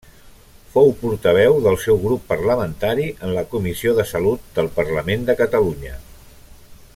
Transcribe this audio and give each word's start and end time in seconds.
Fou 0.75 0.87
portaveu 1.01 1.57
del 1.65 1.77
seu 1.83 1.99
grup 2.05 2.23
parlamentari 2.31 3.05
en 3.27 3.35
la 3.37 3.45
Comissió 3.53 3.93
de 4.01 4.07
Salut 4.13 4.49
del 4.57 4.71
parlament 4.79 5.29
de 5.29 5.37
Catalunya. 5.43 5.95